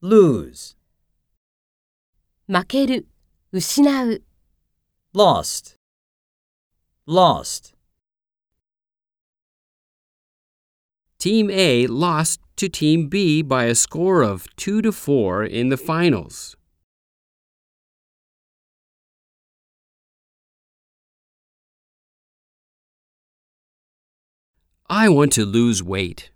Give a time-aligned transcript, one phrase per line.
[0.00, 0.76] lose,
[2.46, 3.06] 負ける、
[3.52, 4.22] 失う。
[5.12, 5.76] lost,
[7.06, 7.74] lost.
[11.18, 15.76] Team A lost to Team B by a score of 2 to 4 in the
[15.76, 16.56] finals.
[24.88, 26.30] I want to lose weight.